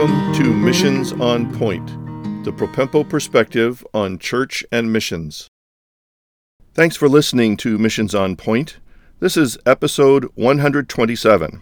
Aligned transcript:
Welcome 0.00 0.32
to 0.32 0.54
Missions 0.54 1.12
on 1.12 1.54
Point, 1.58 1.86
the 2.42 2.52
Propempo 2.52 3.06
perspective 3.06 3.86
on 3.92 4.18
church 4.18 4.64
and 4.72 4.90
missions. 4.90 5.46
Thanks 6.72 6.96
for 6.96 7.06
listening 7.06 7.58
to 7.58 7.76
Missions 7.76 8.14
on 8.14 8.34
Point. 8.34 8.78
This 9.18 9.36
is 9.36 9.58
episode 9.66 10.24
127. 10.36 11.60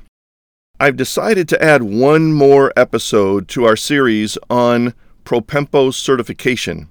I've 0.78 0.96
decided 0.96 1.48
to 1.48 1.60
add 1.60 1.82
one 1.82 2.32
more 2.32 2.72
episode 2.76 3.48
to 3.48 3.64
our 3.64 3.74
series 3.74 4.38
on 4.48 4.94
Propempo 5.24 5.92
certification. 5.92 6.88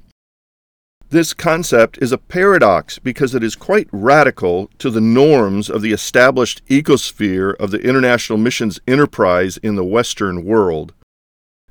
This 1.12 1.34
concept 1.34 1.98
is 2.02 2.12
a 2.12 2.18
paradox 2.18 3.00
because 3.00 3.34
it 3.34 3.42
is 3.42 3.56
quite 3.56 3.88
radical 3.94 4.70
to 4.80 4.90
the 4.90 5.00
norms 5.00 5.70
of 5.70 5.82
the 5.82 5.94
established 5.94 6.62
ecosphere 6.66 7.56
of 7.56 7.72
the 7.72 7.80
international 7.80 8.38
missions 8.38 8.82
enterprise 8.86 9.56
in 9.56 9.78
the 9.78 9.86
Western 9.86 10.44
world. 10.44 10.92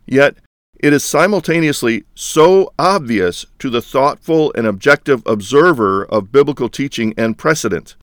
Yet, 0.07 0.37
it 0.79 0.93
is 0.93 1.05
simultaneously 1.05 2.05
so 2.15 2.73
obvious 2.79 3.47
to 3.59 3.71
the 3.71 3.83
thoughtful 3.83 4.53
and 4.55 4.67
objective 4.67 5.23
observer 5.27 6.05
of 6.05 6.33
biblical 6.33 6.69
teaching 6.69 7.15
and 7.17 7.39
precedent. 7.39 7.97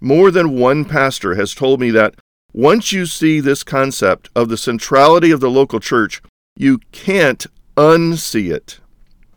More 0.00 0.30
than 0.30 0.58
one 0.58 0.84
pastor 0.84 1.34
has 1.34 1.54
told 1.54 1.80
me 1.80 1.90
that 1.90 2.14
once 2.52 2.92
you 2.92 3.04
see 3.04 3.40
this 3.40 3.62
concept 3.62 4.30
of 4.34 4.48
the 4.48 4.56
centrality 4.56 5.30
of 5.30 5.40
the 5.40 5.50
local 5.50 5.80
church, 5.80 6.22
you 6.56 6.78
can't 6.92 7.46
unsee 7.76 8.52
it. 8.54 8.78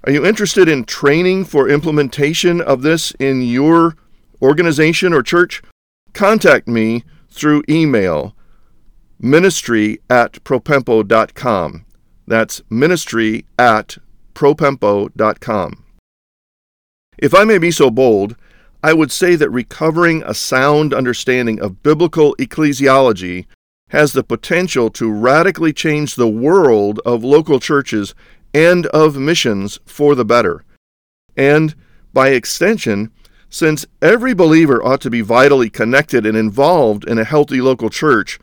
Are 0.03 0.11
you 0.11 0.25
interested 0.25 0.69
in 0.69 0.85
training 0.85 1.45
for 1.45 1.67
implementation 1.67 2.61
of 2.61 2.81
this 2.81 3.11
in 3.19 3.41
your 3.41 3.97
organization 4.41 5.13
or 5.13 5.23
church? 5.23 5.61
Contact 6.13 6.67
me 6.67 7.03
through 7.29 7.63
email 7.67 8.35
ministry 9.19 9.99
at 10.09 10.43
propempo.com. 10.43 11.85
That's 12.27 12.61
ministry 12.69 13.45
at 13.57 13.97
propempo.com. 14.33 15.83
If 17.17 17.33
I 17.33 17.43
may 17.43 17.57
be 17.57 17.71
so 17.71 17.89
bold, 17.89 18.35
I 18.83 18.93
would 18.93 19.11
say 19.11 19.35
that 19.35 19.49
recovering 19.49 20.21
a 20.23 20.33
sound 20.33 20.93
understanding 20.93 21.59
of 21.59 21.81
biblical 21.81 22.35
ecclesiology 22.35 23.47
has 23.89 24.13
the 24.13 24.23
potential 24.23 24.89
to 24.91 25.11
radically 25.11 25.73
change 25.73 26.15
the 26.15 26.27
world 26.27 26.99
of 27.05 27.23
local 27.23 27.59
churches 27.59 28.13
and 28.53 28.85
of 28.87 29.17
missions 29.17 29.79
for 29.85 30.13
the 30.13 30.25
better. 30.25 30.63
And, 31.35 31.73
by 32.13 32.29
extension, 32.29 33.11
since 33.49 33.85
every 34.01 34.33
believer 34.33 34.83
ought 34.83 35.01
to 35.01 35.09
be 35.09 35.21
vitally 35.21 35.69
connected 35.69 36.25
and 36.25 36.37
involved 36.37 37.05
in 37.05 37.17
a 37.17 37.23
healthy 37.23 37.61
local 37.61 37.89
church, 37.89 38.39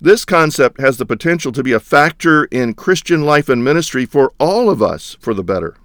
this 0.00 0.24
concept 0.24 0.80
has 0.80 0.98
the 0.98 1.06
potential 1.06 1.52
to 1.52 1.62
be 1.62 1.72
a 1.72 1.80
factor 1.80 2.44
in 2.46 2.74
Christian 2.74 3.22
life 3.22 3.48
and 3.48 3.64
ministry 3.64 4.04
for 4.04 4.32
all 4.38 4.68
of 4.68 4.82
us 4.82 5.16
for 5.20 5.32
the 5.32 5.44
better. 5.44 5.76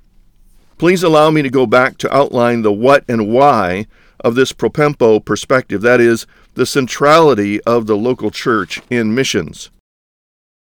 Please 0.78 1.04
allow 1.04 1.30
me 1.30 1.42
to 1.42 1.50
go 1.50 1.66
back 1.66 1.98
to 2.00 2.14
outline 2.14 2.62
the 2.62 2.73
what 2.73 3.06
and 3.08 3.32
why 3.32 3.86
of 4.20 4.36
this 4.36 4.52
propempo 4.52 5.23
perspective, 5.23 5.82
that 5.82 6.02
is, 6.02 6.28
the 6.56 6.66
centrality 6.66 7.62
of 7.62 7.88
the 7.88 7.95
local 7.95 8.32
church 8.32 8.82
in 8.89 9.16
missions. 9.16 9.70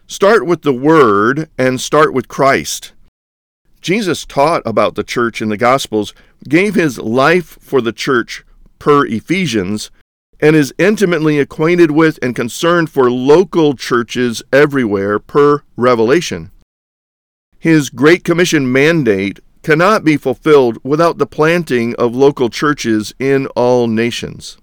Start 0.07 0.45
with 0.45 0.61
the 0.61 0.73
Word 0.73 1.49
and 1.57 1.79
start 1.79 2.13
with 2.13 2.27
Christ. 2.27 2.93
Jesus 3.81 4.25
taught 4.25 4.61
about 4.65 4.95
the 4.95 5.03
church 5.03 5.41
in 5.41 5.49
the 5.49 5.57
Gospels, 5.57 6.13
gave 6.47 6.75
his 6.75 6.97
life 6.97 7.57
for 7.61 7.81
the 7.81 7.93
church 7.93 8.43
per 8.79 9.05
Ephesians, 9.05 9.91
and 10.39 10.55
is 10.55 10.73
intimately 10.77 11.39
acquainted 11.39 11.91
with 11.91 12.19
and 12.21 12.35
concerned 12.35 12.89
for 12.89 13.09
local 13.09 13.75
churches 13.75 14.43
everywhere 14.53 15.19
per 15.19 15.63
Revelation. 15.75 16.51
His 17.59 17.89
Great 17.89 18.23
Commission 18.23 18.71
mandate 18.71 19.39
cannot 19.63 20.03
be 20.03 20.15
fulfilled 20.15 20.77
without 20.83 21.17
the 21.17 21.25
planting 21.25 21.95
of 21.95 22.15
local 22.15 22.49
churches 22.49 23.13
in 23.19 23.47
all 23.47 23.87
nations. 23.87 24.57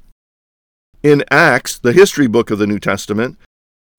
In 1.03 1.25
Acts, 1.31 1.79
the 1.79 1.93
history 1.93 2.27
book 2.27 2.51
of 2.51 2.59
the 2.59 2.67
New 2.67 2.79
Testament, 2.79 3.37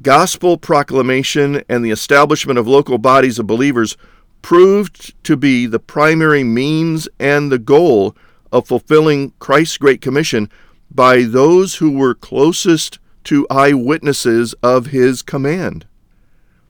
gospel 0.02 0.58
proclamation 0.58 1.62
and 1.70 1.86
the 1.86 1.92
establishment 1.92 2.58
of 2.58 2.68
local 2.68 2.98
bodies 2.98 3.38
of 3.38 3.46
believers 3.46 3.98
proved 4.42 5.14
to 5.24 5.38
be 5.38 5.66
the 5.66 5.80
primary 5.80 6.44
means 6.44 7.08
and 7.20 7.52
the 7.52 7.60
goal 7.60 8.16
of 8.52 8.68
fulfilling 8.68 9.34
Christ's 9.40 9.78
Great 9.78 10.02
Commission 10.02 10.50
by 10.96 11.24
those 11.24 11.76
who 11.76 11.92
were 11.92 12.16
closest 12.16 13.00
to 13.26 13.46
eyewitnesses 13.50 14.54
of 14.64 14.88
his 14.88 15.22
command. 15.22 15.86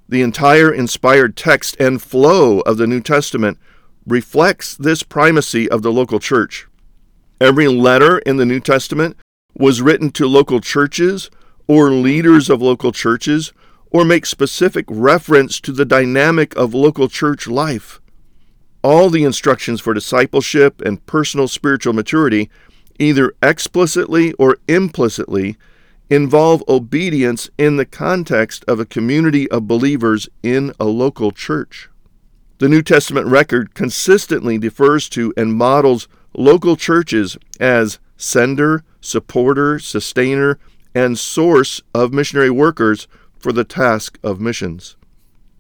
The 0.10 0.22
entire 0.22 0.74
inspired 0.74 1.36
text 1.36 1.76
and 1.80 2.02
flow 2.02 2.62
of 2.62 2.78
the 2.78 2.88
New 2.88 3.02
Testament 3.02 3.60
reflects 4.08 4.76
this 4.76 5.04
primacy 5.04 5.70
of 5.70 5.82
the 5.82 5.92
local 5.92 6.20
church. 6.20 6.68
Every 7.40 7.68
letter 7.68 8.20
in 8.20 8.38
the 8.38 8.46
New 8.46 8.60
Testament 8.60 9.18
was 9.56 9.82
written 9.82 10.10
to 10.12 10.28
local 10.28 10.60
churches 10.60 11.30
or 11.68 11.92
leaders 11.92 12.50
of 12.50 12.62
local 12.62 12.92
churches 12.92 13.52
or 13.92 14.06
make 14.06 14.26
specific 14.26 14.86
reference 14.90 15.60
to 15.62 15.72
the 15.72 15.86
dynamic 15.86 16.56
of 16.56 16.74
local 16.74 17.08
church 17.08 17.48
life. 17.48 18.02
All 18.84 19.10
the 19.10 19.24
instructions 19.24 19.82
for 19.82 19.94
discipleship 19.94 20.82
and 20.82 21.04
personal 21.06 21.48
spiritual 21.48 21.94
maturity, 21.94 22.50
either 23.00 23.34
explicitly 23.42 24.34
or 24.34 24.58
implicitly, 24.68 25.58
involve 26.10 26.64
obedience 26.68 27.50
in 27.58 27.78
the 27.78 27.86
context 27.86 28.64
of 28.68 28.80
a 28.80 28.86
community 28.86 29.50
of 29.50 29.68
believers 29.68 30.30
in 30.44 30.72
a 30.80 30.86
local 30.86 31.32
church. 31.32 31.90
The 32.60 32.70
New 32.70 32.82
Testament 32.82 33.28
record 33.28 33.74
consistently 33.74 34.58
defers 34.58 35.10
to 35.10 35.34
and 35.36 35.54
models 35.54 36.08
local 36.34 36.76
churches 36.76 37.38
as 37.60 38.00
sender, 38.18 38.84
supporter, 39.02 39.80
sustainer, 39.80 40.58
and 40.94 41.20
source 41.20 41.82
of 41.94 42.14
missionary 42.14 42.50
workers 42.50 43.08
for 43.38 43.52
the 43.52 43.66
task 43.66 44.18
of 44.24 44.40
missions. 44.40 44.96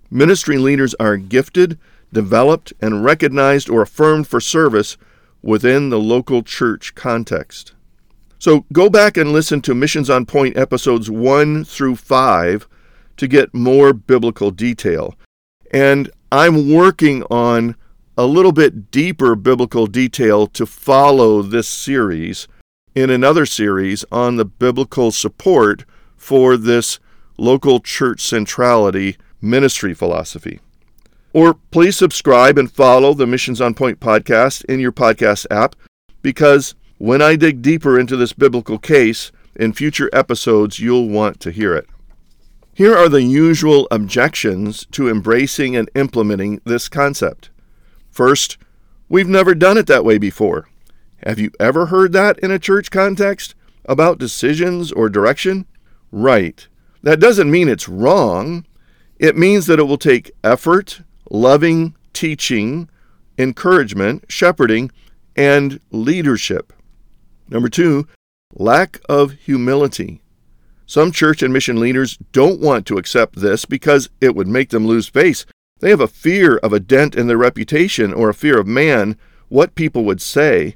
Ministry 0.10 0.58
leaders 0.58 0.94
are 0.96 1.18
gifted, 1.18 1.78
developed, 2.14 2.72
and 2.80 3.04
recognized 3.04 3.70
or 3.70 3.82
affirmed 3.82 4.28
for 4.28 4.40
service 4.40 4.98
within 5.46 5.90
the 5.90 6.00
local 6.00 6.42
church 6.42 6.96
context. 6.96 7.74
So 8.40 8.66
go 8.74 8.90
back 8.90 9.16
and 9.16 9.32
listen 9.32 9.62
to 9.62 9.76
Missions 9.76 10.10
on 10.10 10.26
Point 10.26 10.58
episodes 10.58 11.10
1 11.10 11.64
through 11.64 11.96
5 11.96 12.68
to 13.18 13.28
get 13.28 13.54
more 13.54 13.94
biblical 13.94 14.50
detail. 14.52 15.16
And 15.72 16.10
I'm 16.32 16.74
working 16.74 17.24
on 17.30 17.76
a 18.18 18.26
little 18.26 18.52
bit 18.52 18.90
deeper 18.90 19.36
biblical 19.36 19.88
detail 19.88 20.48
to 20.48 20.66
follow 20.66 21.42
this 21.44 21.68
series 21.68 22.48
in 22.96 23.10
another 23.10 23.46
series 23.46 24.04
on 24.12 24.38
the 24.38 24.46
biblical 24.46 25.12
support 25.12 25.86
for 26.18 26.58
this 26.58 27.00
local 27.38 27.80
church 27.80 28.22
centrality 28.22 29.18
ministry 29.42 29.94
philosophy. 29.94 30.60
Or 31.36 31.56
please 31.70 31.98
subscribe 31.98 32.58
and 32.58 32.72
follow 32.72 33.14
the 33.14 33.28
Missions 33.28 33.60
on 33.60 33.74
Point 33.74 34.00
podcast 34.00 34.64
in 34.70 34.80
your 34.80 34.94
podcast 34.94 35.46
app 35.52 35.76
because 36.22 36.76
when 36.98 37.22
I 37.22 37.36
dig 37.36 37.62
deeper 37.62 38.00
into 38.00 38.16
this 38.16 38.32
biblical 38.32 38.78
case 38.80 39.34
in 39.54 39.74
future 39.74 40.10
episodes, 40.14 40.80
you'll 40.80 41.10
want 41.10 41.42
to 41.42 41.52
hear 41.52 41.76
it. 41.76 41.88
Here 42.74 42.96
are 42.96 43.10
the 43.10 43.22
usual 43.22 43.86
objections 43.92 44.86
to 44.92 45.10
embracing 45.10 45.76
and 45.76 45.92
implementing 45.94 46.62
this 46.64 46.88
concept. 46.88 47.50
First, 48.10 48.58
we've 49.10 49.28
never 49.28 49.54
done 49.54 49.78
it 49.78 49.88
that 49.88 50.06
way 50.06 50.18
before. 50.18 50.70
Have 51.26 51.38
you 51.38 51.52
ever 51.60 51.88
heard 51.88 52.14
that 52.14 52.40
in 52.40 52.50
a 52.50 52.60
church 52.60 52.92
context 52.92 53.56
about 53.84 54.20
decisions 54.20 54.90
or 54.90 55.10
direction? 55.10 55.66
Right. 56.14 56.66
That 57.04 57.20
doesn't 57.20 57.52
mean 57.52 57.68
it's 57.68 57.90
wrong. 57.90 58.66
It 59.20 59.36
means 59.36 59.66
that 59.66 59.80
it 59.80 59.84
will 59.84 59.98
take 59.98 60.32
effort, 60.46 61.02
loving 61.30 61.96
teaching, 62.14 62.90
encouragement, 63.38 64.26
shepherding, 64.30 64.92
and 65.36 65.80
leadership. 65.92 66.74
Number 67.50 67.70
two, 67.70 68.08
lack 68.54 69.00
of 69.10 69.34
humility. 69.34 70.22
Some 70.86 71.12
church 71.12 71.42
and 71.42 71.52
mission 71.52 71.80
leaders 71.80 72.18
don't 72.32 72.62
want 72.62 72.86
to 72.88 72.98
accept 72.98 73.36
this 73.38 73.66
because 73.66 74.10
it 74.22 74.36
would 74.36 74.48
make 74.48 74.70
them 74.70 74.86
lose 74.86 75.08
face. 75.08 75.46
They 75.80 75.90
have 75.90 76.02
a 76.02 76.08
fear 76.08 76.58
of 76.58 76.74
a 76.74 76.80
dent 76.80 77.16
in 77.16 77.28
their 77.28 77.38
reputation 77.38 78.14
or 78.14 78.30
a 78.30 78.34
fear 78.34 78.60
of 78.60 78.68
man, 78.68 79.18
what 79.50 79.76
people 79.76 80.06
would 80.06 80.22
say. 80.22 80.76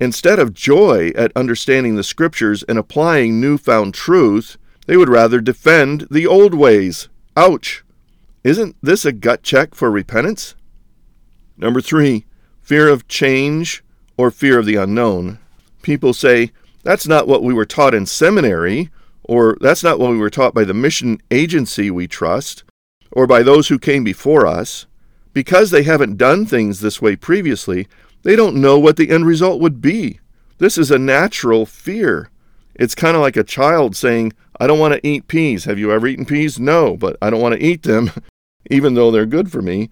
Instead 0.00 0.38
of 0.38 0.52
joy 0.52 1.12
at 1.16 1.32
understanding 1.36 1.96
the 1.96 2.02
scriptures 2.02 2.62
and 2.64 2.78
applying 2.78 3.40
newfound 3.40 3.94
truth, 3.94 4.56
they 4.86 4.96
would 4.96 5.08
rather 5.08 5.40
defend 5.40 6.06
the 6.10 6.26
old 6.26 6.52
ways. 6.54 7.08
Ouch! 7.36 7.83
Isn't 8.44 8.76
this 8.82 9.06
a 9.06 9.12
gut 9.12 9.42
check 9.42 9.74
for 9.74 9.90
repentance? 9.90 10.54
Number 11.56 11.80
three, 11.80 12.26
fear 12.60 12.88
of 12.88 13.08
change 13.08 13.82
or 14.18 14.30
fear 14.30 14.58
of 14.58 14.66
the 14.66 14.76
unknown. 14.76 15.38
People 15.80 16.12
say, 16.12 16.52
that's 16.82 17.08
not 17.08 17.26
what 17.26 17.42
we 17.42 17.54
were 17.54 17.64
taught 17.64 17.94
in 17.94 18.04
seminary, 18.04 18.90
or 19.22 19.56
that's 19.62 19.82
not 19.82 19.98
what 19.98 20.10
we 20.10 20.18
were 20.18 20.28
taught 20.28 20.54
by 20.54 20.64
the 20.64 20.74
mission 20.74 21.18
agency 21.30 21.90
we 21.90 22.06
trust, 22.06 22.64
or 23.10 23.26
by 23.26 23.42
those 23.42 23.68
who 23.68 23.78
came 23.78 24.04
before 24.04 24.46
us, 24.46 24.86
because 25.32 25.70
they 25.70 25.82
haven't 25.82 26.18
done 26.18 26.44
things 26.44 26.80
this 26.80 27.00
way 27.00 27.16
previously, 27.16 27.88
they 28.24 28.36
don't 28.36 28.56
know 28.56 28.78
what 28.78 28.98
the 28.98 29.10
end 29.10 29.24
result 29.24 29.60
would 29.60 29.80
be. 29.80 30.20
This 30.58 30.76
is 30.76 30.90
a 30.90 30.98
natural 30.98 31.64
fear. 31.64 32.28
It's 32.74 32.94
kind 32.94 33.16
of 33.16 33.22
like 33.22 33.36
a 33.36 33.44
child 33.44 33.96
saying, 33.96 34.34
I 34.60 34.66
don't 34.66 34.78
want 34.78 34.94
to 34.94 35.06
eat 35.06 35.28
peas. 35.28 35.64
Have 35.64 35.78
you 35.78 35.90
ever 35.90 36.06
eaten 36.06 36.26
peas? 36.26 36.58
No, 36.58 36.96
but 36.96 37.16
I 37.22 37.30
don't 37.30 37.40
want 37.40 37.54
to 37.54 37.64
eat 37.64 37.82
them, 37.84 38.10
even 38.70 38.94
though 38.94 39.10
they're 39.10 39.26
good 39.26 39.50
for 39.50 39.62
me. 39.62 39.90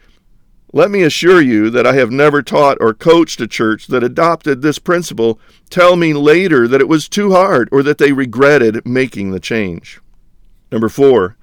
Let 0.74 0.90
me 0.90 1.02
assure 1.02 1.42
you 1.42 1.68
that 1.68 1.86
I 1.86 1.92
have 1.94 2.10
never 2.10 2.40
taught 2.40 2.78
or 2.80 2.94
coached 2.94 3.40
a 3.42 3.46
church 3.46 3.88
that 3.88 4.02
adopted 4.02 4.62
this 4.62 4.78
principle 4.78 5.38
tell 5.68 5.96
me 5.96 6.14
later 6.14 6.66
that 6.66 6.80
it 6.80 6.88
was 6.88 7.10
too 7.10 7.32
hard 7.32 7.68
or 7.70 7.82
that 7.82 7.98
they 7.98 8.12
regretted 8.12 8.86
making 8.86 9.32
the 9.32 9.40
change. 9.40 10.00
Number 10.70 10.88
four, 10.88 11.36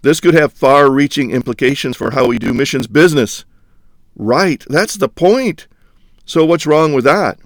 this 0.00 0.20
could 0.20 0.32
have 0.32 0.52
far 0.52 0.90
reaching 0.90 1.30
implications 1.30 1.96
for 1.96 2.12
how 2.12 2.26
we 2.26 2.38
do 2.38 2.54
missions 2.54 2.86
business. 2.86 3.44
Right, 4.16 4.64
that's 4.68 4.94
the 4.94 5.08
point. 5.08 5.66
So, 6.24 6.46
what's 6.46 6.66
wrong 6.66 6.94
with 6.94 7.04
that? 7.04 7.38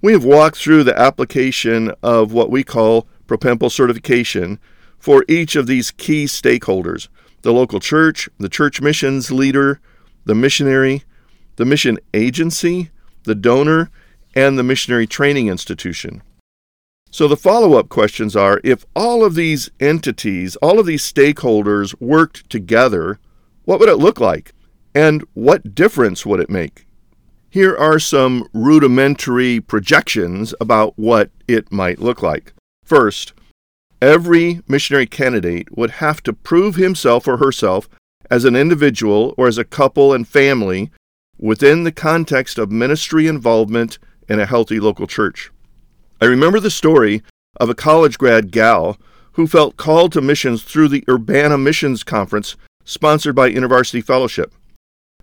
We 0.00 0.12
have 0.12 0.24
walked 0.24 0.58
through 0.58 0.84
the 0.84 0.96
application 0.96 1.92
of 2.02 2.32
what 2.32 2.50
we 2.50 2.62
call 2.62 3.08
Propempo 3.26 3.70
certification 3.70 4.60
for 4.98 5.24
each 5.26 5.56
of 5.56 5.66
these 5.66 5.90
key 5.90 6.26
stakeholders 6.26 7.08
the 7.46 7.52
local 7.52 7.78
church, 7.78 8.28
the 8.38 8.48
church 8.48 8.80
missions 8.80 9.30
leader, 9.30 9.80
the 10.24 10.34
missionary, 10.34 11.04
the 11.54 11.64
mission 11.64 11.96
agency, 12.12 12.90
the 13.22 13.36
donor, 13.36 13.88
and 14.34 14.58
the 14.58 14.64
missionary 14.64 15.06
training 15.06 15.46
institution. 15.46 16.22
So 17.12 17.28
the 17.28 17.36
follow 17.36 17.74
up 17.74 17.88
questions 17.88 18.34
are 18.34 18.60
if 18.64 18.84
all 18.96 19.24
of 19.24 19.36
these 19.36 19.70
entities, 19.78 20.56
all 20.56 20.80
of 20.80 20.86
these 20.86 21.10
stakeholders 21.10 21.94
worked 22.00 22.50
together, 22.50 23.20
what 23.64 23.78
would 23.78 23.88
it 23.88 23.96
look 23.96 24.18
like? 24.18 24.52
And 24.92 25.24
what 25.34 25.72
difference 25.72 26.26
would 26.26 26.40
it 26.40 26.50
make? 26.50 26.84
Here 27.48 27.76
are 27.76 28.00
some 28.00 28.48
rudimentary 28.54 29.60
projections 29.60 30.52
about 30.60 30.94
what 30.96 31.30
it 31.46 31.70
might 31.70 32.00
look 32.00 32.22
like. 32.22 32.54
First, 32.82 33.34
every 34.00 34.60
missionary 34.68 35.06
candidate 35.06 35.76
would 35.76 35.92
have 35.92 36.22
to 36.24 36.32
prove 36.32 36.76
himself 36.76 37.26
or 37.26 37.38
herself 37.38 37.88
as 38.30 38.44
an 38.44 38.56
individual 38.56 39.34
or 39.36 39.46
as 39.46 39.58
a 39.58 39.64
couple 39.64 40.12
and 40.12 40.26
family 40.26 40.90
within 41.38 41.84
the 41.84 41.92
context 41.92 42.58
of 42.58 42.70
ministry 42.70 43.26
involvement 43.26 43.98
in 44.28 44.40
a 44.40 44.46
healthy 44.46 44.80
local 44.80 45.06
church. 45.06 45.50
I 46.20 46.24
remember 46.24 46.60
the 46.60 46.70
story 46.70 47.22
of 47.60 47.68
a 47.68 47.74
college 47.74 48.18
grad 48.18 48.50
gal 48.50 48.98
who 49.32 49.46
felt 49.46 49.76
called 49.76 50.12
to 50.12 50.20
missions 50.20 50.62
through 50.62 50.88
the 50.88 51.04
Urbana 51.08 51.58
Missions 51.58 52.02
Conference 52.02 52.56
sponsored 52.84 53.34
by 53.34 53.50
InterVarsity 53.50 54.02
Fellowship. 54.02 54.54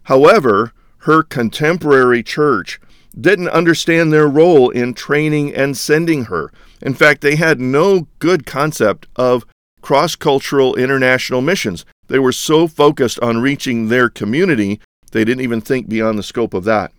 However, 0.04 0.72
her 1.00 1.24
contemporary 1.24 2.22
church 2.22 2.80
didn't 3.20 3.50
understand 3.50 4.12
their 4.12 4.28
role 4.28 4.70
in 4.70 4.94
training 4.94 5.54
and 5.54 5.78
sending 5.78 6.26
her. 6.26 6.52
In 6.82 6.94
fact, 6.94 7.22
they 7.22 7.36
had 7.36 7.60
no 7.60 8.08
good 8.20 8.46
concept 8.46 9.08
of 9.16 9.46
cross 9.82 10.16
cultural 10.16 10.76
international 10.76 11.42
missions. 11.42 11.86
They 12.08 12.20
were 12.20 12.32
so 12.32 12.68
focused 12.68 13.20
on 13.20 13.42
reaching 13.42 13.88
their 13.88 14.10
community, 14.10 14.80
they 15.12 15.24
didn't 15.24 15.44
even 15.44 15.62
think 15.62 15.88
beyond 15.88 16.18
the 16.18 16.24
scope 16.24 16.54
of 16.54 16.64
that. 16.64 16.92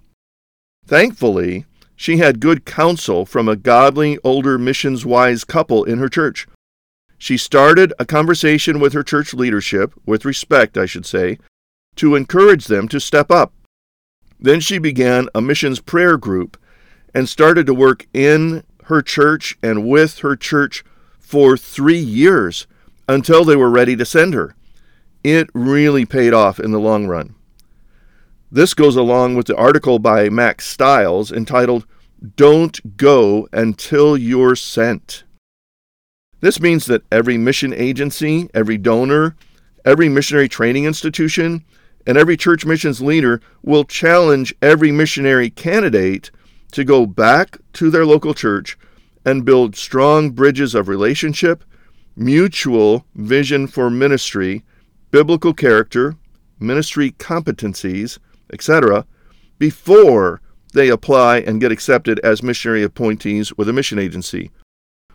Thankfully, 0.87 1.65
she 1.97 2.19
had 2.19 2.41
good 2.41 2.65
counsel 2.65 3.25
from 3.25 3.49
a 3.49 3.57
godly, 3.57 4.19
older, 4.23 4.59
missions 4.59 5.05
wise 5.05 5.45
couple 5.45 5.85
in 5.85 5.99
her 5.99 6.09
church. 6.09 6.47
She 7.19 7.37
started 7.37 7.93
a 7.99 8.05
conversation 8.05 8.81
with 8.81 8.93
her 8.93 9.03
church 9.03 9.33
leadership, 9.33 9.95
with 10.05 10.25
respect, 10.25 10.77
I 10.77 10.87
should 10.87 11.07
say, 11.07 11.39
to 11.97 12.15
encourage 12.15 12.67
them 12.67 12.89
to 12.89 13.01
step 13.01 13.31
up. 13.31 13.53
Then 14.45 14.61
she 14.61 14.77
began 14.77 15.31
a 15.35 15.41
missions 15.41 15.81
prayer 15.81 16.19
group 16.19 16.59
and 17.15 17.27
started 17.27 17.65
to 17.65 17.73
work 17.73 18.07
in 18.13 18.63
her 18.85 19.01
church 19.01 19.57
and 19.63 19.89
with 19.89 20.19
her 20.19 20.37
church 20.37 20.85
for 21.19 21.57
three 21.57 21.99
years 21.99 22.67
until 23.09 23.47
they 23.47 23.57
were 23.57 23.71
ready 23.71 23.97
to 23.97 24.05
send 24.05 24.35
her. 24.35 24.55
It 25.23 25.49
really 25.55 26.05
paid 26.05 26.35
off 26.35 26.61
in 26.61 26.73
the 26.73 26.79
long 26.79 27.07
run. 27.07 27.35
This 28.53 28.75
goes 28.75 28.97
along 28.97 29.35
with 29.35 29.47
the 29.47 29.57
article 29.57 29.99
by 29.99 30.29
Max 30.29 30.67
Stiles 30.67 31.33
entitled 31.33 31.87
Don't 32.37 32.99
Go 32.99 33.49
Until 33.51 34.15
You're 34.15 34.57
Sent. 34.57 35.25
This 36.41 36.61
means 36.61 36.85
that 36.85 37.05
every 37.11 37.39
mission 37.39 37.73
agency, 37.73 38.51
every 38.53 38.77
donor, 38.77 39.37
every 39.87 40.11
missionary 40.11 40.51
training 40.51 40.85
institution, 40.85 41.65
and 42.07 42.19
every 42.19 42.37
church 42.37 42.67
missions 42.67 43.01
leader 43.01 43.41
will 43.63 43.85
challenge 43.85 44.55
every 44.61 44.93
missionary 44.93 45.51
candidate 45.51 46.31
to 46.73 46.85
go 46.85 47.07
back 47.07 47.59
to 47.73 47.91
their 47.91 48.05
local 48.05 48.35
church 48.35 48.77
and 49.25 49.45
build 49.45 49.77
strong 49.77 50.31
bridges 50.31 50.75
of 50.75 50.89
relationship 50.89 51.65
mutual 52.17 53.05
vision 53.15 53.67
for 53.67 53.91
ministry, 53.91 54.63
biblical 55.11 55.53
character, 55.53 56.17
ministry 56.61 57.11
competencies, 57.13 58.19
etc., 58.53 59.07
before 59.59 60.41
they 60.73 60.89
apply 60.89 61.39
and 61.39 61.61
get 61.61 61.73
accepted 61.73 62.19
as 62.21 62.43
missionary 62.43 62.83
appointees 62.83 63.57
with 63.57 63.69
a 63.69 63.73
mission 63.73 63.99
agency. 63.99 64.51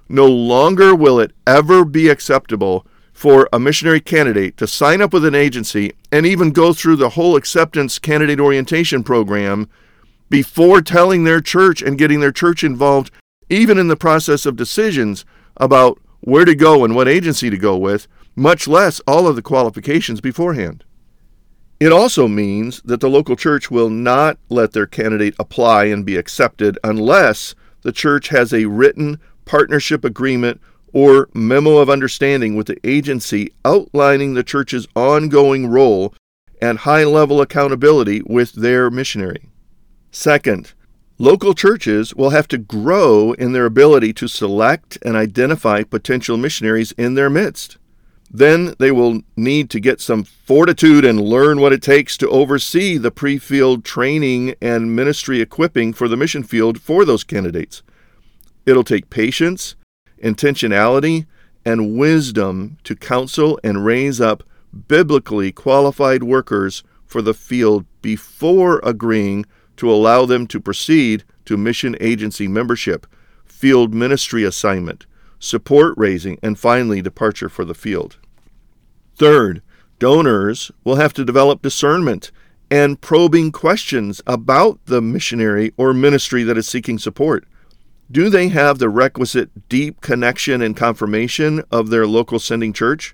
No 0.07 0.25
longer 0.25 0.95
will 0.95 1.19
it 1.19 1.31
ever 1.45 1.85
be 1.85 2.09
acceptable 2.09 2.85
for 3.19 3.49
a 3.51 3.59
missionary 3.59 3.99
candidate 3.99 4.55
to 4.55 4.65
sign 4.65 5.01
up 5.01 5.11
with 5.11 5.25
an 5.25 5.35
agency 5.35 5.91
and 6.09 6.25
even 6.25 6.51
go 6.51 6.71
through 6.71 6.95
the 6.95 7.09
whole 7.09 7.35
acceptance 7.35 7.99
candidate 7.99 8.39
orientation 8.39 9.03
program 9.03 9.67
before 10.29 10.81
telling 10.81 11.25
their 11.25 11.41
church 11.41 11.81
and 11.81 11.97
getting 11.97 12.21
their 12.21 12.31
church 12.31 12.63
involved, 12.63 13.11
even 13.49 13.77
in 13.77 13.89
the 13.89 13.97
process 13.97 14.45
of 14.45 14.55
decisions 14.55 15.25
about 15.57 15.99
where 16.21 16.45
to 16.45 16.55
go 16.55 16.85
and 16.85 16.95
what 16.95 17.09
agency 17.09 17.49
to 17.49 17.57
go 17.57 17.75
with, 17.75 18.07
much 18.37 18.69
less 18.69 19.01
all 19.05 19.27
of 19.27 19.35
the 19.35 19.41
qualifications 19.41 20.21
beforehand. 20.21 20.85
It 21.77 21.91
also 21.91 22.25
means 22.25 22.81
that 22.83 23.01
the 23.01 23.09
local 23.09 23.35
church 23.35 23.69
will 23.69 23.89
not 23.89 24.37
let 24.47 24.71
their 24.71 24.87
candidate 24.87 25.35
apply 25.37 25.85
and 25.85 26.05
be 26.05 26.15
accepted 26.15 26.79
unless 26.85 27.53
the 27.81 27.91
church 27.91 28.29
has 28.29 28.53
a 28.53 28.67
written 28.67 29.19
partnership 29.43 30.05
agreement 30.05 30.61
or 30.93 31.29
memo 31.33 31.77
of 31.77 31.89
understanding 31.89 32.55
with 32.55 32.67
the 32.67 32.79
agency 32.83 33.53
outlining 33.65 34.33
the 34.33 34.43
church's 34.43 34.87
ongoing 34.95 35.67
role 35.67 36.13
and 36.61 36.79
high 36.79 37.03
level 37.03 37.41
accountability 37.41 38.21
with 38.25 38.53
their 38.53 38.89
missionary. 38.89 39.49
Second, 40.11 40.73
Local 41.21 41.53
churches 41.53 42.15
will 42.15 42.29
have 42.29 42.47
to 42.47 42.57
grow 42.57 43.33
in 43.33 43.51
their 43.51 43.65
ability 43.65 44.13
to 44.13 44.29
select 44.29 44.97
and 45.01 45.17
identify 45.17 45.83
potential 45.83 46.37
missionaries 46.37 46.93
in 46.93 47.15
their 47.15 47.29
midst. 47.29 47.77
Then 48.31 48.73
they 48.79 48.89
will 48.89 49.23
need 49.35 49.69
to 49.71 49.81
get 49.81 49.99
some 49.99 50.23
fortitude 50.23 51.03
and 51.03 51.19
learn 51.19 51.59
what 51.59 51.73
it 51.73 51.81
takes 51.81 52.15
to 52.17 52.29
oversee 52.29 52.97
the 52.97 53.11
pre 53.11 53.37
field 53.37 53.83
training 53.83 54.55
and 54.61 54.95
ministry 54.95 55.41
equipping 55.41 55.91
for 55.91 56.07
the 56.07 56.15
mission 56.15 56.41
field 56.41 56.79
for 56.79 57.03
those 57.03 57.25
candidates. 57.25 57.83
It'll 58.65 58.85
take 58.85 59.09
patience, 59.09 59.75
intentionality, 60.23 61.25
and 61.65 61.97
wisdom 61.97 62.77
to 62.83 62.95
counsel 62.95 63.59
and 63.63 63.85
raise 63.85 64.21
up 64.21 64.43
biblically 64.87 65.51
qualified 65.51 66.23
workers 66.23 66.83
for 67.05 67.21
the 67.21 67.33
field 67.33 67.85
before 68.01 68.79
agreeing 68.83 69.45
to 69.77 69.91
allow 69.91 70.25
them 70.25 70.45
to 70.47 70.59
proceed 70.59 71.23
to 71.45 71.57
mission 71.57 71.95
agency 71.99 72.47
membership, 72.47 73.07
field 73.45 73.93
ministry 73.93 74.43
assignment, 74.43 75.05
support 75.39 75.93
raising, 75.97 76.37
and 76.43 76.59
finally 76.59 77.01
departure 77.01 77.49
for 77.49 77.65
the 77.65 77.73
field. 77.73 78.17
Third, 79.15 79.61
donors 79.97 80.71
will 80.83 80.95
have 80.95 81.13
to 81.13 81.25
develop 81.25 81.61
discernment 81.61 82.31
and 82.71 83.01
probing 83.01 83.51
questions 83.51 84.21
about 84.27 84.79
the 84.85 85.01
missionary 85.01 85.73
or 85.77 85.93
ministry 85.93 86.43
that 86.43 86.57
is 86.57 86.67
seeking 86.67 86.99
support. 86.99 87.45
Do 88.11 88.29
they 88.29 88.47
have 88.47 88.79
the 88.79 88.89
requisite 88.89 89.69
deep 89.69 90.01
connection 90.01 90.63
and 90.63 90.75
confirmation 90.75 91.63
of 91.71 91.89
their 91.89 92.07
local 92.07 92.39
sending 92.39 92.73
church? 92.73 93.13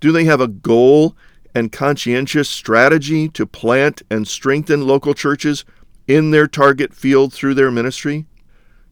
Do 0.00 0.10
they 0.10 0.24
have 0.24 0.40
a 0.40 0.48
goal 0.48 1.16
and 1.54 1.70
conscientious 1.70 2.48
strategy 2.48 3.28
to 3.28 3.46
plant 3.46 4.02
and 4.10 4.26
strengthen 4.26 4.86
local 4.86 5.14
churches 5.14 5.64
in 6.08 6.32
their 6.32 6.48
target 6.48 6.92
field 6.92 7.32
through 7.32 7.54
their 7.54 7.70
ministry? 7.70 8.26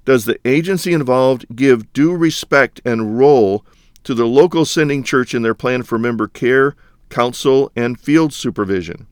Does 0.04 0.26
the 0.26 0.38
agency 0.44 0.92
involved 0.92 1.56
give 1.56 1.92
due 1.92 2.14
respect 2.14 2.80
and 2.84 3.18
role 3.18 3.66
to 4.04 4.14
the 4.14 4.26
local 4.26 4.64
sending 4.64 5.02
church 5.02 5.34
in 5.34 5.42
their 5.42 5.54
plan 5.54 5.82
for 5.82 5.98
member 5.98 6.28
care, 6.28 6.76
counsel, 7.08 7.72
and 7.74 7.98
field 7.98 8.32
supervision? 8.32 9.08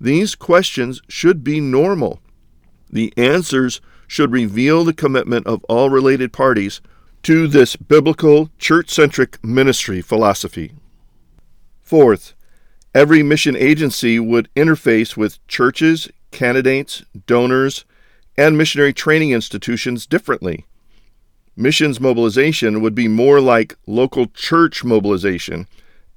These 0.00 0.34
questions 0.34 1.02
should 1.08 1.44
be 1.44 1.60
normal. 1.60 2.20
The 2.90 3.12
answers 3.18 3.82
should 4.06 4.32
reveal 4.32 4.84
the 4.84 4.92
commitment 4.92 5.46
of 5.46 5.64
all 5.64 5.90
related 5.90 6.32
parties 6.32 6.80
to 7.22 7.48
this 7.48 7.76
biblical, 7.76 8.50
church 8.58 8.90
centric 8.90 9.42
ministry 9.44 10.00
philosophy. 10.00 10.72
Fourth, 11.82 12.34
Every 12.96 13.22
mission 13.22 13.54
agency 13.56 14.18
would 14.18 14.48
interface 14.56 15.18
with 15.18 15.46
churches, 15.48 16.08
candidates, 16.30 17.04
donors, 17.26 17.84
and 18.38 18.56
missionary 18.56 18.94
training 18.94 19.32
institutions 19.32 20.06
differently. 20.06 20.64
Missions 21.54 22.00
mobilization 22.00 22.80
would 22.80 22.94
be 22.94 23.06
more 23.06 23.38
like 23.38 23.76
local 23.86 24.28
church 24.28 24.82
mobilization 24.82 25.68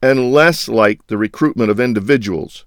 and 0.01 0.31
less 0.31 0.69
like 0.69 1.05
the 1.08 1.17
recruitment 1.17 1.69
of 1.69 1.81
individuals. 1.81 2.63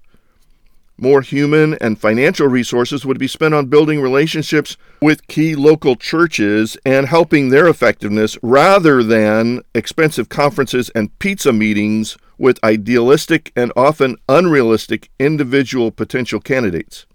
More 0.99 1.23
human 1.23 1.75
and 1.81 1.99
financial 1.99 2.47
resources 2.47 3.05
would 3.05 3.19
be 3.19 3.27
spent 3.27 3.55
on 3.55 3.67
building 3.67 4.01
relationships 4.01 4.77
with 5.01 5.27
key 5.27 5.55
local 5.55 5.97
churches 5.97 6.77
and 6.85 7.07
helping 7.07 7.49
their 7.49 7.67
effectiveness 7.67 8.39
rather 8.43 9.03
than 9.03 9.63
expensive 9.75 10.29
conferences 10.29 10.91
and 10.91 11.19
pizza 11.19 11.53
meetings 11.53 12.17
with 12.39 12.63
idealistic 12.63 13.53
and 13.57 13.73
often 13.77 14.17
unrealistic 14.29 15.11
individual 15.19 15.91
potential 15.91 16.41
candidates. 16.41 17.07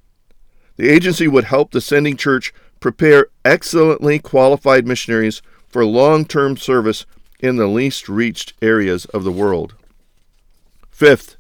The 0.76 0.90
agency 0.90 1.28
would 1.28 1.46
help 1.46 1.72
the 1.72 1.82
sending 1.82 2.18
church 2.18 2.54
prepare 2.80 3.28
excellently 3.46 4.20
qualified 4.20 4.86
missionaries 4.86 5.42
for 5.68 5.86
long 5.86 6.26
term 6.26 6.58
service 6.58 7.06
in 7.40 7.58
the 7.58 7.68
least 7.68 8.10
reached 8.10 8.54
areas 8.62 9.06
of 9.06 9.24
the 9.24 9.32
world. 9.32 9.76
Fifth, 10.90 11.37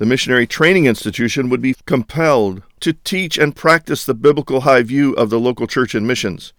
the 0.00 0.06
missionary 0.06 0.46
training 0.46 0.86
institution 0.86 1.50
would 1.50 1.60
be 1.60 1.76
compelled 1.84 2.62
to 2.80 2.94
teach 2.94 3.36
and 3.36 3.54
practice 3.54 4.06
the 4.06 4.14
biblical 4.14 4.62
high 4.62 4.82
view 4.82 5.12
of 5.12 5.28
the 5.28 5.38
local 5.38 5.66
church 5.66 5.94
and 5.94 6.06
missions. 6.06 6.54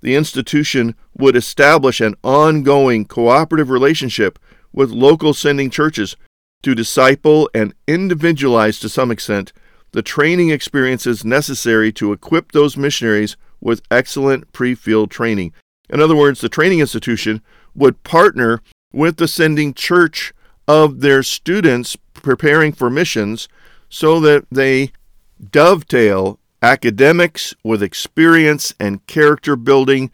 The 0.00 0.16
institution 0.16 0.94
would 1.14 1.36
establish 1.36 2.00
an 2.00 2.14
ongoing 2.24 3.04
cooperative 3.04 3.68
relationship 3.68 4.38
with 4.72 4.90
local 4.90 5.34
sending 5.34 5.68
churches 5.68 6.16
to 6.62 6.74
disciple 6.74 7.50
and 7.54 7.74
individualize 7.86 8.80
to 8.80 8.88
some 8.88 9.10
extent 9.10 9.52
the 9.92 10.00
training 10.00 10.48
experiences 10.48 11.22
necessary 11.22 11.92
to 11.92 12.12
equip 12.12 12.52
those 12.52 12.78
missionaries 12.78 13.36
with 13.60 13.82
excellent 13.90 14.50
pre 14.52 14.74
field 14.74 15.10
training. 15.10 15.52
In 15.90 16.00
other 16.00 16.16
words, 16.16 16.40
the 16.40 16.48
training 16.48 16.80
institution 16.80 17.42
would 17.74 18.02
partner 18.04 18.62
with 18.90 19.18
the 19.18 19.28
sending 19.28 19.74
church 19.74 20.32
of 20.66 21.00
their 21.00 21.22
students 21.22 21.98
preparing 22.24 22.72
for 22.72 22.90
missions 22.90 23.48
so 23.88 24.18
that 24.18 24.44
they 24.50 24.90
dovetail 25.50 26.40
academics 26.62 27.54
with 27.62 27.82
experience 27.82 28.74
and 28.80 29.06
character 29.06 29.54
building 29.54 30.10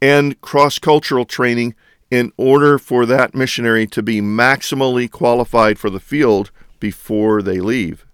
and 0.00 0.40
cross 0.40 0.78
cultural 0.78 1.24
training 1.24 1.74
in 2.10 2.32
order 2.36 2.78
for 2.78 3.06
that 3.06 3.34
missionary 3.34 3.86
to 3.86 4.02
be 4.02 4.20
maximally 4.20 5.10
qualified 5.10 5.78
for 5.78 5.90
the 5.90 6.00
field 6.00 6.50
before 6.80 7.42
they 7.42 7.60
leave. 7.60 8.04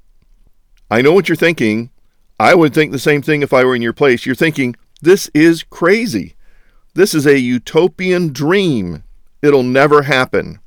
I 0.91 1.01
know 1.03 1.13
what 1.13 1.29
you're 1.29 1.37
thinking. 1.37 1.91
I 2.39 2.55
would 2.55 2.75
think 2.75 2.93
the 2.93 2.99
same 2.99 3.23
thing 3.23 3.43
if 3.43 3.53
I 3.53 3.65
were 3.65 3.75
in 3.75 3.83
your 3.83 3.93
place. 3.93 4.27
You're 4.27 4.35
thinking, 4.35 4.77
this 5.01 5.31
is 5.35 5.63
crazy. 5.63 6.35
This 6.95 7.15
is 7.15 7.27
a 7.27 7.39
utopian 7.39 8.33
dream. 8.33 9.05
It'll 9.43 9.63
never 9.63 10.03
happen. 10.03 10.61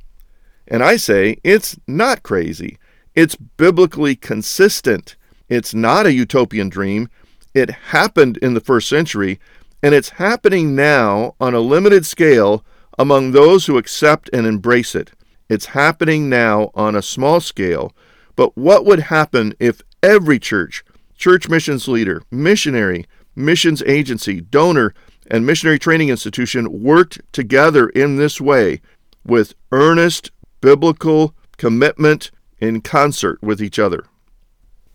And 0.72 0.82
I 0.82 0.96
say 0.96 1.38
it's 1.44 1.78
not 1.86 2.24
crazy. 2.24 2.78
It's 3.14 3.36
biblically 3.36 4.16
consistent. 4.16 5.18
It's 5.50 5.74
not 5.74 6.06
a 6.06 6.14
utopian 6.14 6.70
dream. 6.70 7.10
It 7.54 7.70
happened 7.70 8.38
in 8.38 8.54
the 8.54 8.62
first 8.62 8.88
century, 8.88 9.38
and 9.84 9.94
it's 9.94 10.12
happening 10.12 10.74
now 10.74 11.36
on 11.42 11.54
a 11.54 11.60
limited 11.60 12.06
scale 12.06 12.64
among 12.98 13.32
those 13.32 13.66
who 13.66 13.78
accept 13.78 14.30
and 14.32 14.48
embrace 14.48 14.96
it. 14.96 15.12
It's 15.50 15.66
happening 15.66 16.30
now 16.30 16.72
on 16.74 16.96
a 16.96 17.02
small 17.02 17.42
scale. 17.42 17.92
But 18.38 18.58
what 18.58 18.86
would 18.86 19.02
happen 19.02 19.54
if 19.60 19.82
every 20.02 20.40
church, 20.40 20.86
church 21.18 21.50
missions 21.50 21.90
leader, 21.90 22.24
missionary, 22.32 23.06
missions 23.36 23.84
agency, 23.84 24.40
donor, 24.40 24.94
and 25.30 25.46
missionary 25.46 25.80
training 25.80 26.08
institution 26.08 26.82
worked 26.82 27.20
together 27.34 27.90
in 27.90 28.16
this 28.16 28.40
way 28.40 28.80
with 29.26 29.54
earnest 29.74 30.32
biblical 30.62 31.36
commitment 31.58 32.32
in 32.60 32.82
concert 32.82 33.40
with 33.42 33.62
each 33.62 33.80
other. 33.80 34.06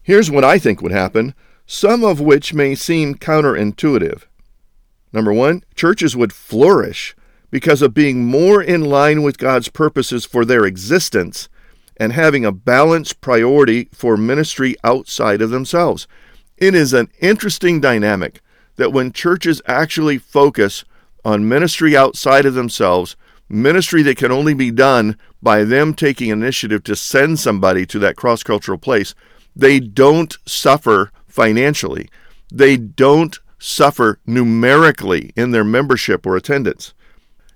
Here's 0.02 0.30
what 0.30 0.44
I 0.44 0.58
think 0.58 0.80
would 0.80 0.92
happen, 0.92 1.34
some 1.66 2.04
of 2.04 2.20
which 2.20 2.54
may 2.54 2.74
seem 2.74 3.16
counterintuitive. 3.16 4.22
Number 5.12 5.32
one, 5.32 5.64
churches 5.74 6.16
would 6.16 6.32
flourish 6.32 7.16
because 7.50 7.82
of 7.82 7.94
being 7.94 8.24
more 8.24 8.62
in 8.62 8.84
line 8.84 9.22
with 9.22 9.38
God's 9.38 9.68
purposes 9.68 10.24
for 10.24 10.44
their 10.44 10.64
existence 10.64 11.48
and 11.96 12.12
having 12.12 12.44
a 12.44 12.52
balanced 12.52 13.20
priority 13.20 13.88
for 13.92 14.16
ministry 14.16 14.76
outside 14.84 15.40
of 15.40 15.50
themselves. 15.50 16.06
It 16.56 16.74
is 16.74 16.92
an 16.92 17.10
interesting 17.20 17.80
dynamic 17.80 18.40
that 18.76 18.92
when 18.92 19.12
churches 19.12 19.62
actually 19.66 20.18
focus 20.18 20.84
on 21.24 21.48
ministry 21.48 21.96
outside 21.96 22.46
of 22.46 22.54
themselves, 22.54 23.16
ministry 23.48 24.02
that 24.02 24.16
can 24.16 24.30
only 24.30 24.54
be 24.54 24.70
done 24.70 25.16
by 25.46 25.62
them 25.62 25.94
taking 25.94 26.30
initiative 26.30 26.82
to 26.82 26.96
send 26.96 27.38
somebody 27.38 27.86
to 27.86 28.00
that 28.00 28.16
cross 28.16 28.42
cultural 28.42 28.76
place, 28.76 29.14
they 29.54 29.78
don't 29.78 30.36
suffer 30.44 31.12
financially. 31.28 32.10
They 32.52 32.76
don't 32.76 33.38
suffer 33.56 34.18
numerically 34.26 35.30
in 35.36 35.52
their 35.52 35.62
membership 35.62 36.26
or 36.26 36.34
attendance. 36.34 36.94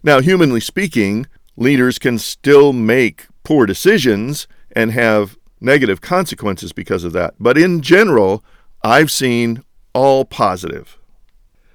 Now, 0.04 0.20
humanly 0.20 0.60
speaking, 0.60 1.26
leaders 1.56 1.98
can 1.98 2.20
still 2.20 2.72
make 2.72 3.26
poor 3.42 3.66
decisions 3.66 4.46
and 4.70 4.92
have 4.92 5.36
negative 5.60 6.00
consequences 6.00 6.72
because 6.72 7.02
of 7.02 7.12
that. 7.14 7.34
But 7.40 7.58
in 7.58 7.80
general, 7.80 8.44
I've 8.84 9.10
seen 9.10 9.64
all 9.94 10.24
positive. 10.24 10.96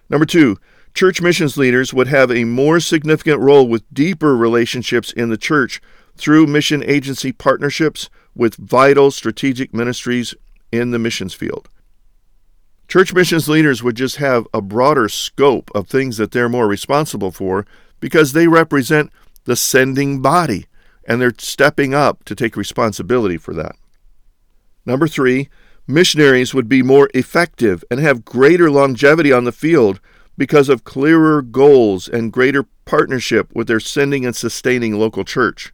Number 0.09 0.25
two, 0.25 0.59
church 0.93 1.21
missions 1.21 1.57
leaders 1.57 1.93
would 1.93 2.07
have 2.07 2.31
a 2.31 2.45
more 2.45 2.79
significant 2.79 3.41
role 3.41 3.67
with 3.67 3.93
deeper 3.93 4.37
relationships 4.37 5.11
in 5.11 5.27
the 5.27 5.37
church 5.37 5.81
through 6.15 6.47
mission 6.47 6.83
agency 6.83 7.31
partnerships 7.31 8.09
with 8.35 8.55
vital 8.55 9.11
strategic 9.11 9.73
ministries 9.73 10.33
in 10.71 10.91
the 10.91 10.99
missions 10.99 11.33
field. 11.33 11.69
Church 12.87 13.13
missions 13.13 13.49
leaders 13.49 13.81
would 13.81 13.95
just 13.95 14.17
have 14.17 14.47
a 14.53 14.61
broader 14.61 15.09
scope 15.09 15.71
of 15.73 15.87
things 15.87 16.17
that 16.17 16.31
they're 16.31 16.49
more 16.49 16.67
responsible 16.67 17.31
for 17.31 17.65
because 17.99 18.33
they 18.33 18.47
represent 18.47 19.11
the 19.45 19.55
sending 19.55 20.21
body 20.21 20.65
and 21.07 21.19
they're 21.19 21.33
stepping 21.37 21.93
up 21.93 22.23
to 22.25 22.35
take 22.35 22.55
responsibility 22.55 23.37
for 23.37 23.53
that. 23.53 23.75
Number 24.85 25.07
three, 25.07 25.49
missionaries 25.87 26.53
would 26.53 26.69
be 26.69 26.83
more 26.83 27.09
effective 27.13 27.83
and 27.89 27.99
have 27.99 28.25
greater 28.25 28.69
longevity 28.69 29.31
on 29.31 29.45
the 29.45 29.51
field 29.51 29.99
because 30.37 30.69
of 30.69 30.83
clearer 30.83 31.41
goals 31.41 32.07
and 32.07 32.33
greater 32.33 32.65
partnership 32.85 33.49
with 33.55 33.67
their 33.67 33.79
sending 33.79 34.25
and 34.25 34.35
sustaining 34.35 34.93
local 34.93 35.23
church. 35.23 35.73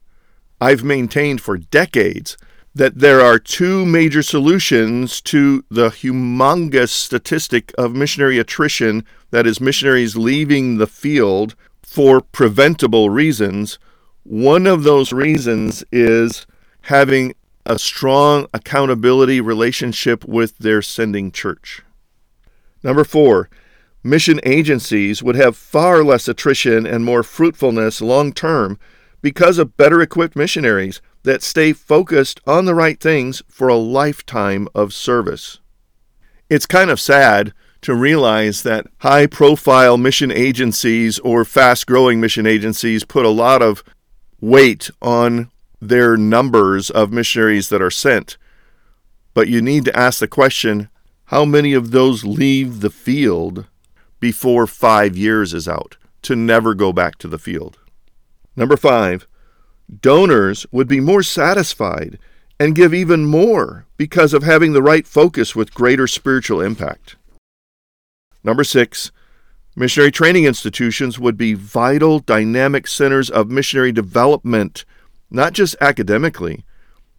I've 0.62 0.84
maintained 0.84 1.42
for 1.42 1.58
decades 1.58 2.38
that 2.76 3.00
there 3.00 3.20
are 3.20 3.40
two 3.40 3.84
major 3.84 4.22
solutions 4.22 5.20
to 5.22 5.66
the 5.72 5.90
humongous 5.90 6.90
statistic 6.90 7.74
of 7.80 7.96
missionary 7.96 8.38
attrition 8.38 9.04
that 9.32 9.48
is, 9.48 9.60
missionaries 9.60 10.16
leaving 10.16 10.78
the 10.78 10.86
field 10.86 11.56
for 11.82 12.22
preventable 12.22 13.10
reasons. 13.10 13.80
One 14.24 14.68
of 14.68 14.84
those 14.84 15.12
reasons 15.12 15.84
is 15.92 16.46
having 16.84 17.34
a 17.66 17.80
strong 17.80 18.46
accountability 18.54 19.42
relationship 19.42 20.24
with 20.26 20.60
their 20.60 20.84
sending 20.84 21.32
church. 21.32 21.82
Number 22.84 23.04
four, 23.04 23.50
mission 24.04 24.40
agencies 24.44 25.24
would 25.24 25.36
have 25.36 25.58
far 25.58 26.04
less 26.04 26.28
attrition 26.28 26.86
and 26.86 27.04
more 27.04 27.24
fruitfulness 27.24 28.00
long 28.00 28.32
term 28.32 28.78
because 29.22 29.58
of 29.58 29.78
better 29.78 30.02
equipped 30.02 30.36
missionaries 30.36 31.02
that 31.24 31.44
stay 31.44 31.74
focused 31.74 32.40
on 32.48 32.66
the 32.66 32.76
right 32.76 33.00
things 33.00 33.44
for 33.48 33.68
a 33.68 33.76
lifetime 33.76 34.68
of 34.74 34.94
service. 34.94 35.60
It's 36.50 36.66
kind 36.66 36.90
of 36.90 37.00
sad 37.00 37.54
to 37.82 37.96
realize 37.96 38.64
that 38.64 38.88
high 39.00 39.28
profile 39.28 39.98
mission 39.98 40.32
agencies 40.32 41.20
or 41.20 41.46
fast 41.46 41.88
growing 41.88 42.20
mission 42.20 42.46
agencies 42.46 43.04
put 43.04 43.26
a 43.26 43.30
lot 43.30 43.62
of 43.62 43.84
weight 44.40 44.90
on 45.02 45.50
their 45.80 46.16
numbers 46.16 46.90
of 46.90 47.12
missionaries 47.12 47.70
that 47.70 47.82
are 47.82 47.92
sent. 47.92 48.38
But 49.34 49.48
you 49.48 49.62
need 49.62 49.86
to 49.86 49.98
ask 49.98 50.20
the 50.20 50.28
question 50.28 50.90
how 51.26 51.46
many 51.46 51.74
of 51.74 51.92
those 51.92 52.24
leave 52.24 52.82
the 52.82 52.90
field 52.90 53.66
before 54.20 54.68
five 54.68 55.18
years 55.18 55.54
is 55.54 55.68
out 55.68 55.98
to 56.24 56.36
never 56.36 56.76
go 56.76 56.94
back 56.94 57.18
to 57.18 57.28
the 57.28 57.40
field. 57.40 57.80
Number 58.56 58.76
five, 58.78 59.28
donors 60.00 60.66
would 60.72 60.88
be 60.88 61.00
more 61.00 61.24
satisfied 61.24 62.20
and 62.60 62.76
give 62.76 62.94
even 62.94 63.26
more 63.26 63.86
because 63.98 64.34
of 64.34 64.44
having 64.44 64.74
the 64.74 64.84
right 64.84 65.08
focus 65.08 65.56
with 65.56 65.74
greater 65.74 66.08
spiritual 66.08 66.62
impact. 66.62 67.16
Number 68.44 68.64
six, 68.64 69.12
missionary 69.76 70.12
training 70.12 70.46
institutions 70.46 71.18
would 71.18 71.38
be 71.38 71.54
vital, 71.54 72.20
dynamic 72.20 72.88
centers 72.88 73.30
of 73.30 73.50
missionary 73.50 73.92
development, 73.92 74.86
not 75.30 75.54
just 75.54 75.76
academically, 75.80 76.66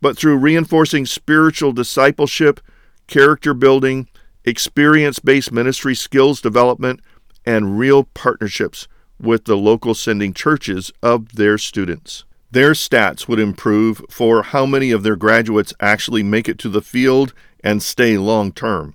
but 0.01 0.17
through 0.17 0.37
reinforcing 0.37 1.07
spiritual 1.07 1.73
discipleship, 1.73 2.61
character 3.07 3.55
building, 3.55 4.09
experience 4.45 5.19
based 5.19 5.53
ministry 5.53 5.95
skills 5.95 6.41
development, 6.41 7.01
and 7.47 7.79
real 7.79 8.05
partnerships 8.05 8.87
with 9.23 9.45
the 9.45 9.57
local 9.57 9.95
sending 9.95 10.35
churches 10.35 10.93
of 11.03 11.37
their 11.37 11.57
students. 11.57 12.25
Their 12.51 12.73
stats 12.73 13.27
would 13.29 13.39
improve 13.39 14.03
for 14.11 14.43
how 14.43 14.67
many 14.67 14.91
of 14.91 15.03
their 15.03 15.17
graduates 15.17 15.73
actually 15.81 16.23
make 16.23 16.49
it 16.49 16.59
to 16.59 16.69
the 16.69 16.83
field 16.83 17.33
and 17.65 17.83
stay 17.83 18.19
long 18.19 18.53
term. 18.53 18.95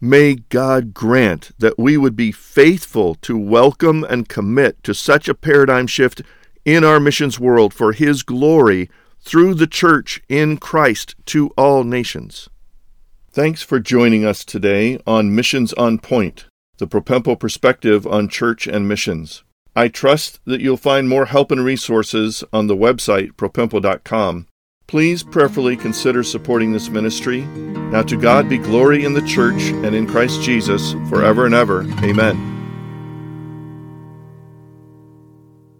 May 0.00 0.36
God 0.36 0.94
grant 0.94 1.50
that 1.58 1.78
we 1.78 1.96
would 1.96 2.16
be 2.16 2.32
faithful 2.32 3.14
to 3.16 3.36
welcome 3.36 4.04
and 4.04 4.28
commit 4.28 4.82
to 4.84 4.94
such 4.94 5.28
a 5.28 5.34
paradigm 5.34 5.86
shift 5.86 6.22
in 6.64 6.84
our 6.84 7.00
missions 7.00 7.40
world 7.40 7.74
for 7.74 7.92
His 7.92 8.22
glory 8.22 8.88
through 9.20 9.54
the 9.54 9.66
church 9.66 10.22
in 10.28 10.56
Christ 10.56 11.14
to 11.26 11.48
all 11.56 11.82
nations. 11.82 12.48
Thanks 13.30 13.62
for 13.62 13.80
joining 13.80 14.24
us 14.24 14.44
today 14.44 14.98
on 15.06 15.34
Missions 15.34 15.72
on 15.74 15.98
Point, 15.98 16.46
the 16.78 16.86
Propempo 16.86 17.38
perspective 17.38 18.06
on 18.06 18.28
church 18.28 18.66
and 18.66 18.88
missions. 18.88 19.42
I 19.74 19.88
trust 19.88 20.40
that 20.46 20.60
you'll 20.60 20.78
find 20.78 21.08
more 21.08 21.26
help 21.26 21.50
and 21.50 21.62
resources 21.62 22.42
on 22.52 22.66
the 22.66 22.76
website 22.76 23.32
propempo.com. 23.32 24.46
Please 24.86 25.22
prayerfully 25.22 25.76
consider 25.76 26.22
supporting 26.22 26.72
this 26.72 26.88
ministry. 26.88 27.42
Now 27.42 28.02
to 28.02 28.16
God 28.16 28.48
be 28.48 28.58
glory 28.58 29.04
in 29.04 29.14
the 29.14 29.26
church 29.26 29.62
and 29.62 29.94
in 29.94 30.06
Christ 30.06 30.42
Jesus 30.42 30.92
forever 31.08 31.44
and 31.44 31.54
ever. 31.54 31.82
Amen. 32.02 32.55